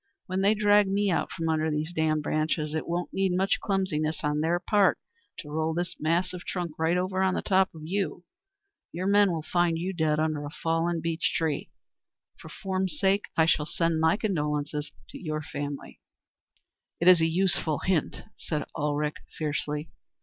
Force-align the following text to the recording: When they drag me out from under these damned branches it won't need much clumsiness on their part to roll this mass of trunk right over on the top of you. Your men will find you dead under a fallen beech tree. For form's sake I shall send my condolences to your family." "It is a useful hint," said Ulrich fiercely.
When 0.25 0.41
they 0.41 0.55
drag 0.55 0.87
me 0.87 1.11
out 1.11 1.31
from 1.31 1.47
under 1.47 1.69
these 1.69 1.93
damned 1.93 2.23
branches 2.23 2.73
it 2.73 2.87
won't 2.87 3.13
need 3.13 3.33
much 3.37 3.59
clumsiness 3.59 4.23
on 4.23 4.41
their 4.41 4.59
part 4.59 4.97
to 5.37 5.51
roll 5.51 5.75
this 5.75 5.95
mass 5.99 6.33
of 6.33 6.43
trunk 6.43 6.71
right 6.79 6.97
over 6.97 7.21
on 7.21 7.35
the 7.35 7.43
top 7.43 7.69
of 7.75 7.83
you. 7.85 8.23
Your 8.91 9.05
men 9.05 9.31
will 9.31 9.43
find 9.43 9.77
you 9.77 9.93
dead 9.93 10.19
under 10.19 10.43
a 10.43 10.49
fallen 10.49 11.01
beech 11.01 11.31
tree. 11.37 11.69
For 12.39 12.49
form's 12.49 12.97
sake 12.97 13.25
I 13.37 13.45
shall 13.45 13.67
send 13.67 13.99
my 13.99 14.17
condolences 14.17 14.91
to 15.09 15.19
your 15.19 15.43
family." 15.43 15.99
"It 16.99 17.07
is 17.07 17.21
a 17.21 17.27
useful 17.27 17.77
hint," 17.85 18.23
said 18.37 18.65
Ulrich 18.75 19.17
fiercely. 19.37 19.91